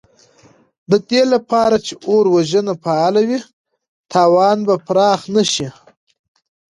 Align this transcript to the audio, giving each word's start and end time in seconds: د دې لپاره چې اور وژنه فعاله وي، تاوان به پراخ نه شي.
د 0.91 0.93
دې 1.09 1.23
لپاره 1.33 1.75
چې 1.85 1.93
اور 2.09 2.25
وژنه 2.35 2.73
فعاله 2.83 3.21
وي، 3.27 3.39
تاوان 4.11 4.57
به 4.67 4.75
پراخ 4.87 5.21
نه 5.35 5.43
شي. 5.53 5.67